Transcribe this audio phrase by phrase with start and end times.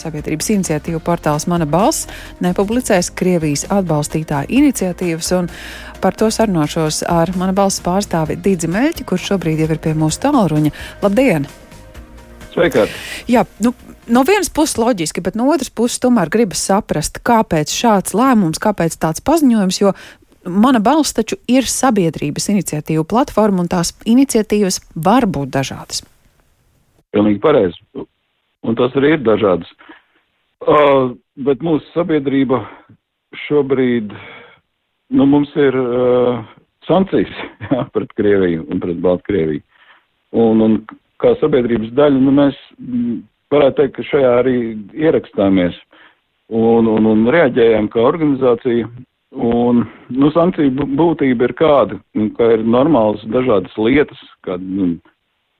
[0.00, 2.08] sabiedrības iniciatīvu portāls Mana balss
[2.44, 5.50] nepublicēs Krievijas atbalstītāju iniciatīvas, un
[6.02, 10.22] par to sarunāšos ar Mana balss pārstāvi Dīdzi Meļķi, kurš šobrīd jau ir pie mūsu
[10.26, 10.74] tālruņa.
[11.04, 11.48] Labdien!
[12.54, 12.94] Sveikāt!
[13.30, 13.74] Jā, nu,
[14.10, 18.96] no vienas puses loģiski, bet no otras puses tomēr gribas saprast, kāpēc šāds lēmums, kāpēc
[19.00, 19.94] tāds paziņojums, jo
[20.48, 26.02] mana balss taču ir sabiedrības iniciatīva platforma, un tās iniciatīvas var būt dažādas.
[27.14, 27.78] Pilnīgi pareizi.
[28.66, 29.70] Un tas arī ir dažādas.
[30.58, 31.14] Uh,
[31.46, 32.64] bet mūsu sabiedrība
[33.46, 34.10] šobrīd,
[35.14, 36.40] nu, mums ir uh,
[36.88, 37.30] sankcijas
[37.70, 39.62] jā, pret Krieviju un pret Baltkrieviju.
[40.38, 40.80] Un, un
[41.22, 42.58] kā sabiedrības daļa, nu, mēs
[43.54, 44.56] varētu teikt, ka šajā arī
[44.98, 45.78] ierakstāmies
[46.48, 48.88] un, un, un reaģējam kā organizācija.
[49.38, 54.94] Un, nu, sankciju būtība ir kāda, nu, ka ir normālas dažādas lietas, kā nu,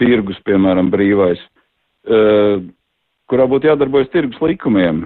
[0.00, 1.42] tirgus, piemēram, brīvais,
[2.06, 2.62] uh,
[3.30, 5.04] kurā būtu jādarbojas tirgus likumiem,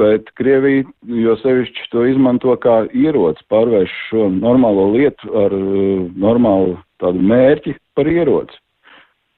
[0.00, 6.78] bet Krievija, jo sevišķi to izmanto kā ieroci, pārvērš šo normālo lietu ar uh, normālu
[7.02, 8.56] tādu mērķi par ieroci.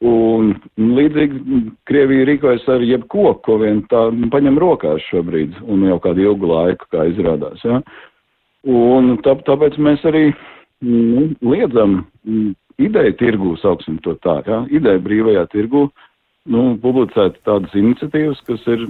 [0.03, 6.25] Un līdzīgi Krievija rīkojas ar jebko, ko vien tā paņem rokās šobrīd, un jau kādu
[6.25, 7.63] ilgu laiku, kā izrādās.
[7.63, 7.79] Ja?
[8.67, 10.25] Un tā, tāpēc mēs arī
[10.83, 12.01] nu, liedzam
[12.83, 14.65] ideju tirgū, sauksim to tā, ja?
[14.75, 15.87] ideju brīvajā tirgū,
[16.51, 18.85] nu, publicēt tādas iniciatīvas, kas ir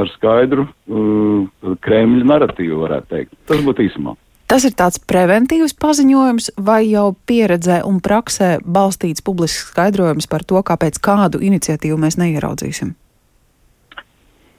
[0.00, 3.34] ar skaidru uh, Kremļa naratīvu, varētu teikt.
[3.50, 4.16] Tas būtu īsumā.
[4.48, 10.60] Tas ir tāds preventīvs paziņojums, vai jau pieredzē un praksē balstīts publisks skaidrojums par to,
[10.60, 12.92] kāpēc kādu iniciatīvu mēs neieraudzīsim?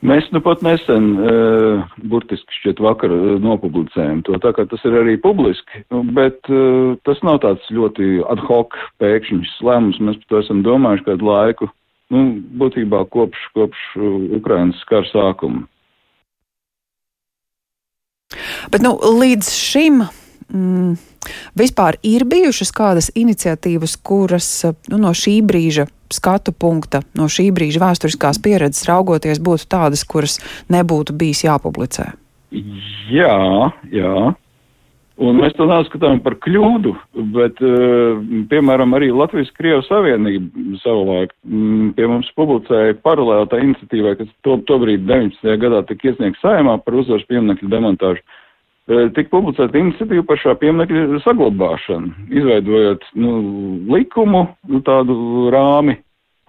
[0.06, 4.98] Mēs nu pat nesen, uh, burtiski šķiet vakar, uh, nopublicējam to, tā kā tas ir
[5.00, 10.30] arī publiski, nu, bet uh, tas nav tāds ļoti ad hoc pēkšņs lēmums, mēs par
[10.30, 11.72] to esam domājuši kādu laiku,
[12.14, 12.26] nu,
[12.62, 13.88] būtībā kopš, kopš
[14.38, 15.66] Ukrainas kara sākuma.
[18.74, 20.06] Bet nu, līdz šim.
[20.54, 20.96] Mm,
[21.58, 24.50] Vispār ir bijušas kādas iniciatīvas, kuras
[24.92, 30.38] nu, no šī brīža skatu punkta, no šī brīža vēsturiskās pieredzes raugoties, būtu tādas, kuras
[30.70, 32.12] nebūtu bijis jāpublicē?
[33.10, 33.38] Jā,
[33.90, 34.36] jā.
[35.16, 36.92] Un mēs to neuzskatām par kļūdu,
[37.32, 38.18] bet, uh,
[38.52, 45.06] piemēram, arī Latvijas-Krievijas Savienība savulaik mm, pie mums publicēja paralēli tā iniciatīvai, kas to, tobrīd
[45.08, 45.54] 19.
[45.62, 48.26] gadā tika iesniegts saimā par uzvaras pieminekļu demontāžu.
[48.92, 53.38] Uh, tika publicēta iniciatīva par šā pieminekļa saglabāšanu, izveidojot nu,
[53.96, 55.96] likumu, nu, tādu rāmi,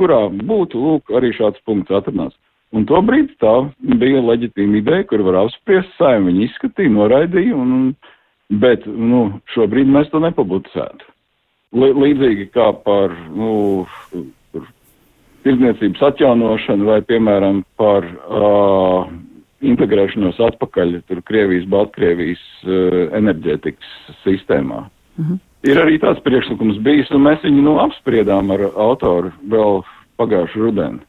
[0.00, 2.34] kurā būtu lūk, arī šāds punkts atrunāts.
[2.74, 6.32] Un tobrīd tā bija leģitīma ideja, kur var apspriest saimē.
[6.32, 8.14] Viņi izskatīja, noraidīja un, un
[8.50, 11.08] Bet nu, šobrīd mēs to nepublicētu.
[11.76, 13.86] Līdzīgi kā par nu,
[15.46, 19.10] tirdzniecības atjaunošanu vai, piemēram, par uh,
[19.66, 24.84] integrēšanos atpakaļ tur Krievijas, Baltkrievijas uh, enerģētikas sistēmā.
[25.18, 25.42] Mhm.
[25.66, 29.80] Ir arī tāds priekšlikums bijis, un mēs viņu nu, apspriedām ar autoru vēl
[30.20, 31.00] pagājušu rudenu.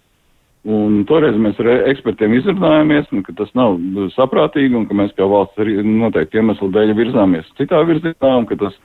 [0.67, 3.77] Un toreiz mēs ar ekspertiem izrunājāmies, nu, ka tas nav
[4.17, 8.57] saprātīgi un ka mēs kā valsts arī noteikti iemeslu dēļ virzāmies citā virzienā un ka
[8.59, 8.75] tas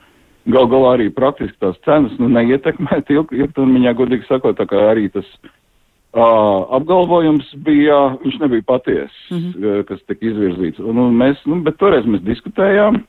[0.53, 5.27] gal galā arī praktiski tās cenas nu, neietekmēt ilgtermiņā, godīgi sakot, tā kā arī tas
[5.43, 9.83] uh, apgalvojums bija, viņš nebija paties, mm -hmm.
[9.89, 10.79] kas tika izvirzīts.
[10.79, 13.03] Un, un mēs, nu, bet toreiz mēs diskutējām,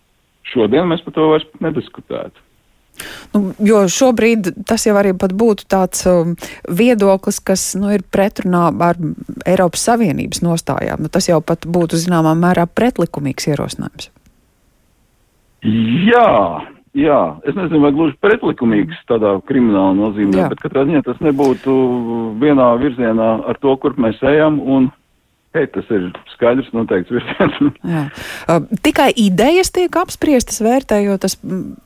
[0.51, 2.43] šodien mēs par to vairs nediskutētu.
[3.35, 6.35] Nu, jo šobrīd tas jau arī būtu tāds um,
[6.71, 9.01] viedoklis, kas nu, ir pretrunā ar
[9.47, 11.05] Eiropas Savienības nostājām.
[11.05, 14.11] Nu, tas jau pat būtu zināmā mērā pretlikumīgs ierosinājums.
[15.65, 20.51] Jā, jā, es nezinu, vai gluži pretlikumīgs tādā krimināla nozīmē, jā.
[20.53, 21.77] bet katrā ziņā tas nebūtu
[22.43, 24.61] vienā virzienā ar to, kur mēs ejam.
[24.61, 24.91] Un
[25.55, 27.59] Hei, tas ir skaidrs, noteikts virziens.
[28.87, 31.37] tikai idejas tiek apspriestas, vērtējot, tas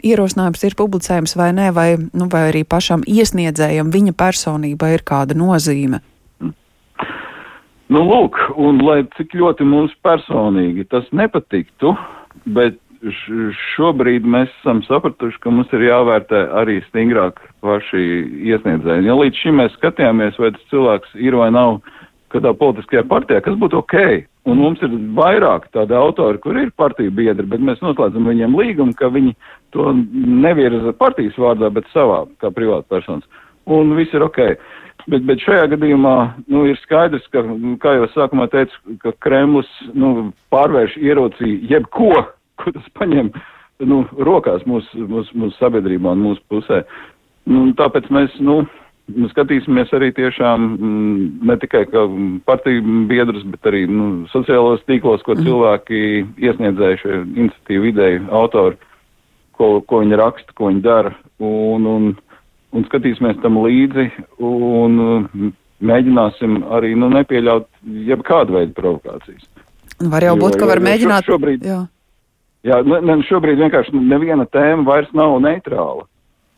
[0.00, 5.36] ierosinājums ir publicējums vai nē, vai, nu, vai arī pašam iesniedzējam viņa personība ir kāda
[5.36, 6.00] nozīme.
[7.88, 11.92] Nu, lūk, un lai cik ļoti mums personīgi tas nepatiktu,
[12.56, 12.80] bet
[13.76, 18.02] šobrīd mēs esam sapratuši, ka mums ir jāvērtē arī stingrāk paši
[18.50, 19.06] iesniedzēji.
[19.06, 21.78] Ja līdz šim mēs skatījāmies, vai tas cilvēks ir vai nav
[22.32, 23.96] kādā politiskajā partijā, kas būtu ok.
[24.48, 28.96] Un mums ir vairāk tādi autori, kur ir partiju biedri, bet mēs noslēdzam viņiem līgumu,
[28.96, 29.34] ka viņi
[29.76, 33.28] to nevirza partijas vārdā, bet savā, kā privāta personas.
[33.68, 34.40] Un viss ir ok.
[35.08, 36.14] Bet, bet šajā gadījumā
[36.52, 37.44] nu, ir skaidrs, ka,
[37.80, 42.24] kā jau sākumā teicu, ka Kremlis nu, pārvērš ierocī jebko,
[42.60, 43.30] ko tas paņem
[43.88, 46.82] nu, rokās mūsu mūs, mūs sabiedrībā un mūsu pusē.
[47.48, 48.60] Nu, tāpēc mēs, nu,
[49.32, 51.84] skatīsimies arī tiešām mm, ne tikai
[52.48, 55.46] partiju biedrus, bet arī nu, sociālos tīklos, ko mm.
[55.46, 56.00] cilvēki
[56.48, 58.76] iesniedzējuši iniciatīvu ideju autori,
[59.56, 62.10] ko, ko viņi raksta, ko viņi dara, un, un,
[62.76, 64.10] un skatīsimies tam līdzi,
[64.44, 67.68] un mēģināsim arī nu, nepieļaut
[68.10, 69.48] jebkādu veidu provokācijas.
[69.98, 71.26] Var jau būt, jo, ka var jo, mēģināt.
[71.26, 71.80] Šobrīd, jā.
[72.66, 76.04] Jā, ne, šobrīd vienkārši neviena tēma vairs nav neitrāla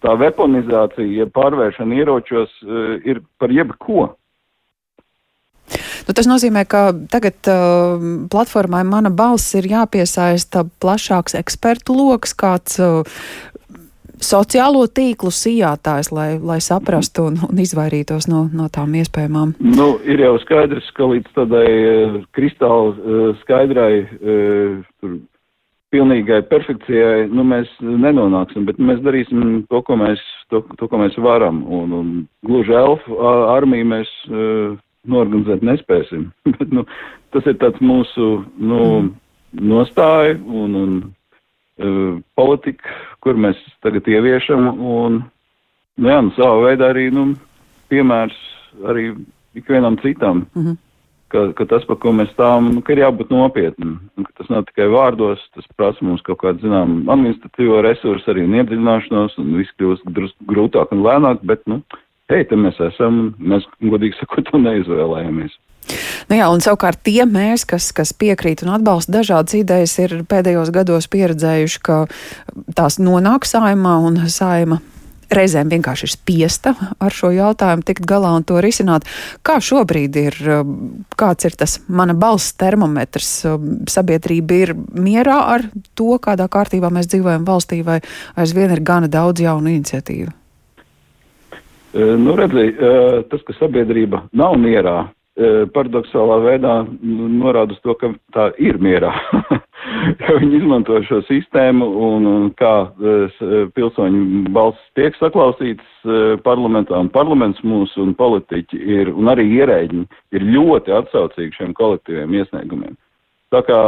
[0.05, 4.11] tā weaponizācija, ja pārvēršana ieročos uh, ir par jebko.
[6.09, 8.03] Nu, tas nozīmē, ka tagad uh,
[8.33, 13.21] platformai mana balss ir jāpiesaista plašāks ekspertu lokus, kāds uh,
[14.21, 19.55] sociālo tīklu sijātājs, lai, lai saprastu un, un izvairītos no, no tām iespējamām.
[19.63, 25.15] Nu, ir jau skaidrs, ka līdz tādai uh, kristāli uh, skaidrai uh,
[25.95, 30.23] pilnīgai perfekcijai nu, mēs nenonāksim, bet mēs darīsim to, ko mēs,
[30.53, 31.63] to, to, ko mēs varam.
[31.67, 32.13] Un, un
[32.47, 33.19] gluži elfu
[33.55, 34.77] armiju mēs uh,
[35.11, 36.29] norganizēt nespēsim.
[36.59, 36.87] bet, nu,
[37.35, 38.29] tas ir tāds mūsu
[38.59, 38.83] nu,
[39.59, 42.95] nostāja un, un uh, politika,
[43.25, 44.71] kur mēs tagad ieviešam.
[44.79, 45.23] Un,
[45.99, 47.33] nu, jā, nu, savā veidā arī nu,
[47.91, 48.39] piemērs
[48.87, 49.11] arī
[49.59, 50.47] ikvienam citam.
[50.55, 50.79] Mm -hmm
[51.33, 53.97] ka, ka tas, par ko mēs stāvam, nu, ir jābūt nopietnam.
[54.39, 59.57] Tas nav tikai vārdos, tas prasa mums kaut kādu, zinām, administratīvo resursu, arī iedziļināšanos, un
[59.61, 60.07] viss kļūst
[60.51, 61.81] grūtāk un lēnāk, bet, nu,
[62.33, 65.59] hei, te mēs esam, un mēs, godīgi sakot, to neizvēlējamies.
[66.31, 70.71] Nu jā, un savukārt tie mēs, kas, kas piekrīt un atbalsta dažādas idejas, ir pēdējos
[70.75, 72.05] gados pieredzējuši, ka
[72.79, 74.79] tās nonāk saimā un saima
[75.35, 79.07] reizēm vienkārši ir spiesta ar šo jautājumu tikt galā un to risināt.
[79.47, 80.75] Kā šobrīd ir, um,
[81.19, 83.31] kāds ir tas mana balss termometrs?
[83.49, 85.69] Um, sabiedrība ir mierā ar
[85.99, 88.01] to, kādā kārtībā mēs dzīvojam valstī, vai
[88.41, 90.37] aizvien ir gana daudz jaunu iniciatīvu?
[91.91, 92.79] Nu, redziet,
[93.33, 95.09] tas, ka sabiedrība nav mierā,
[95.75, 99.11] paradoxālā veidā norāda uz to, ka tā ir mierā.
[100.23, 102.75] ja viņi izmanto šo sistēmu un, un kā
[103.77, 106.09] pilsoņu balss tiek saklausīts
[106.45, 110.05] parlamentā un parlaments mūsu un politiķi ir, un arī ierēģi
[110.37, 112.97] ir ļoti atsaucīgi šiem kolektīviem iesniegumiem.
[113.51, 113.79] Tā kā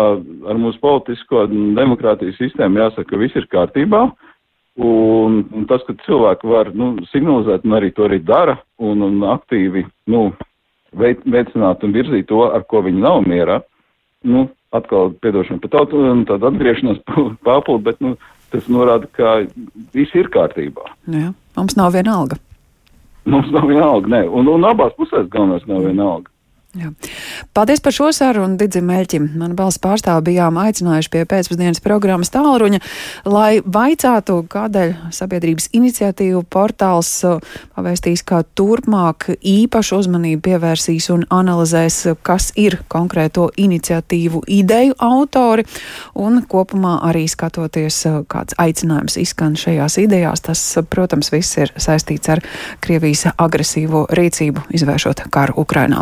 [0.51, 4.09] ar mūsu politisko demokrātijas sistēmu jāsaka, ka viss ir kārtībā.
[4.83, 9.21] Un, un tas, ka cilvēki var nu, signalizēt, un arī to arī dara, un, un
[9.35, 10.31] aktīvi nu,
[10.97, 13.61] veicināt un virzīt to, ar ko viņi nav mierā,
[14.25, 14.47] nu,
[14.77, 17.03] atkal, piedošana par tautu, tāda atgriešanās
[17.47, 18.17] papildu, bet, nu,
[18.53, 19.39] tas norāda, ka
[19.95, 20.89] viss ir kārtībā.
[21.13, 22.41] Jā, mums nav viena alga.
[23.29, 26.32] Mums nav viena alga, nē, un, un abās pusēs galvenais nav viena alga.
[26.73, 26.89] Jā.
[27.53, 29.27] Paldies par šo sarunu, Digim Meļķim.
[29.37, 32.79] Man balss pārstāvi bijām aicinājuši pie pēcpusdienas programmas tālruņa,
[33.29, 37.11] lai vaicātu, kādēļ sabiedrības iniciatīvu portāls
[37.77, 45.69] pavēstīs, kā turpmāk īpašu uzmanību pievērsīs un analizēs, kas ir konkrēto iniciatīvu ideju autori,
[46.17, 48.01] un kopumā arī skatoties,
[48.33, 50.47] kāds aicinājums izskan šajās idejās.
[50.49, 52.41] Tas, protams, viss ir saistīts ar
[52.81, 56.01] Krievijas agresīvo rīcību, izvēršot karu Ukrainā.